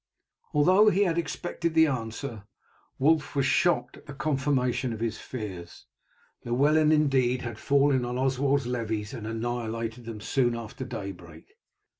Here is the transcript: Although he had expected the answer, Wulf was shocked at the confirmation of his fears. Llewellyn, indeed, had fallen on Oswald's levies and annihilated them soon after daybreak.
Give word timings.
Although 0.55 0.89
he 0.89 1.03
had 1.03 1.19
expected 1.19 1.75
the 1.75 1.85
answer, 1.85 2.45
Wulf 2.97 3.35
was 3.35 3.45
shocked 3.45 3.97
at 3.97 4.07
the 4.07 4.15
confirmation 4.15 4.93
of 4.93 4.99
his 4.99 5.19
fears. 5.19 5.85
Llewellyn, 6.43 6.91
indeed, 6.91 7.43
had 7.43 7.59
fallen 7.59 8.03
on 8.03 8.17
Oswald's 8.17 8.65
levies 8.65 9.13
and 9.13 9.27
annihilated 9.27 10.05
them 10.05 10.19
soon 10.19 10.55
after 10.55 10.83
daybreak. 10.85 11.53